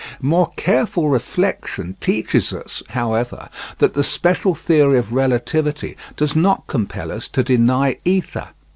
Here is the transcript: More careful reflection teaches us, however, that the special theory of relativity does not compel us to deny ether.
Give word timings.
More 0.23 0.51
careful 0.55 1.09
reflection 1.09 1.95
teaches 2.01 2.51
us, 2.53 2.81
however, 2.89 3.49
that 3.77 3.93
the 3.93 4.03
special 4.03 4.55
theory 4.55 4.97
of 4.97 5.13
relativity 5.13 5.95
does 6.15 6.35
not 6.35 6.65
compel 6.65 7.11
us 7.11 7.27
to 7.27 7.43
deny 7.43 7.99
ether. 8.03 8.47